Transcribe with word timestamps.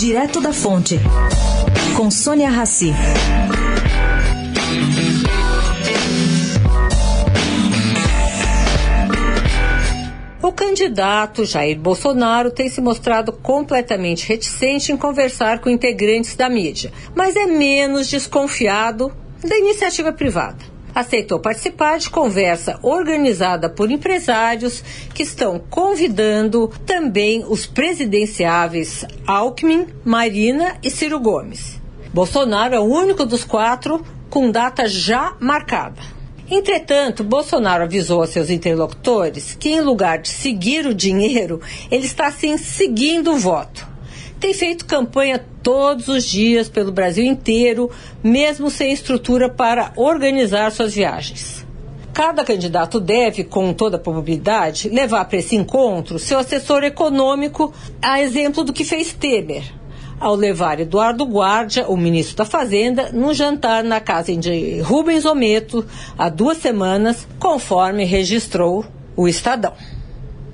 Direto 0.00 0.40
da 0.40 0.50
Fonte, 0.50 0.98
com 1.94 2.10
Sônia 2.10 2.48
Rassi. 2.48 2.90
O 10.42 10.50
candidato 10.52 11.44
Jair 11.44 11.78
Bolsonaro 11.78 12.50
tem 12.50 12.70
se 12.70 12.80
mostrado 12.80 13.30
completamente 13.30 14.26
reticente 14.26 14.90
em 14.90 14.96
conversar 14.96 15.58
com 15.58 15.68
integrantes 15.68 16.34
da 16.34 16.48
mídia, 16.48 16.90
mas 17.14 17.36
é 17.36 17.44
menos 17.44 18.08
desconfiado 18.08 19.12
da 19.46 19.58
iniciativa 19.58 20.10
privada 20.14 20.79
aceitou 20.94 21.38
participar 21.38 21.98
de 21.98 22.10
conversa 22.10 22.78
organizada 22.82 23.68
por 23.68 23.90
empresários 23.90 24.82
que 25.14 25.22
estão 25.22 25.58
convidando 25.58 26.70
também 26.84 27.44
os 27.46 27.66
presidenciáveis 27.66 29.04
Alckmin, 29.26 29.86
Marina 30.04 30.76
e 30.82 30.90
Ciro 30.90 31.20
Gomes. 31.20 31.80
Bolsonaro 32.12 32.74
é 32.74 32.80
o 32.80 32.84
único 32.84 33.24
dos 33.24 33.44
quatro 33.44 34.04
com 34.28 34.50
data 34.50 34.88
já 34.88 35.34
marcada. 35.40 36.00
Entretanto, 36.50 37.22
Bolsonaro 37.22 37.84
avisou 37.84 38.22
a 38.22 38.26
seus 38.26 38.50
interlocutores 38.50 39.56
que, 39.58 39.68
em 39.68 39.80
lugar 39.80 40.18
de 40.18 40.30
seguir 40.30 40.84
o 40.84 40.94
dinheiro, 40.94 41.60
ele 41.90 42.04
está 42.04 42.30
sim 42.32 42.58
seguindo 42.58 43.32
o 43.32 43.38
voto 43.38 43.79
tem 44.40 44.54
feito 44.54 44.86
campanha 44.86 45.44
todos 45.62 46.08
os 46.08 46.24
dias 46.24 46.68
pelo 46.68 46.90
Brasil 46.90 47.24
inteiro, 47.24 47.90
mesmo 48.24 48.70
sem 48.70 48.90
estrutura 48.90 49.50
para 49.50 49.92
organizar 49.96 50.72
suas 50.72 50.94
viagens. 50.94 51.64
Cada 52.14 52.42
candidato 52.42 52.98
deve, 52.98 53.44
com 53.44 53.72
toda 53.72 53.98
probabilidade, 53.98 54.88
levar 54.88 55.26
para 55.26 55.38
esse 55.38 55.54
encontro 55.54 56.18
seu 56.18 56.38
assessor 56.38 56.82
econômico, 56.82 57.72
a 58.02 58.20
exemplo 58.20 58.64
do 58.64 58.72
que 58.72 58.82
fez 58.82 59.12
Temer, 59.12 59.62
ao 60.18 60.34
levar 60.34 60.80
Eduardo 60.80 61.24
Guardia, 61.24 61.86
o 61.88 61.96
ministro 61.96 62.36
da 62.36 62.44
Fazenda, 62.44 63.10
num 63.12 63.34
jantar 63.34 63.84
na 63.84 64.00
casa 64.00 64.34
de 64.34 64.80
Rubens 64.80 65.24
Ometo 65.24 65.86
há 66.18 66.28
duas 66.30 66.58
semanas, 66.58 67.28
conforme 67.38 68.04
registrou 68.04 68.84
o 69.14 69.28
Estadão. 69.28 69.74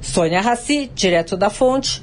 Sônia 0.00 0.40
Raci, 0.40 0.90
direto 0.94 1.36
da 1.36 1.50
fonte, 1.50 2.02